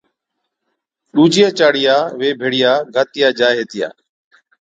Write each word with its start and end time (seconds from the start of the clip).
ڏوجِيا 1.13 1.47
چاڙيا 1.57 1.95
وي 2.19 2.29
ڀيڙِيا 2.39 2.73
گاتِيا 2.93 3.27
جائي 3.39 3.57
ھِتيا 3.61 3.89